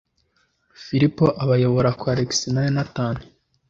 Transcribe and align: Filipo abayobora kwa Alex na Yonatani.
Filipo 0.83 1.25
abayobora 1.43 1.89
kwa 1.99 2.09
Alex 2.13 2.31
na 2.53 2.61
Yonatani. 2.65 3.23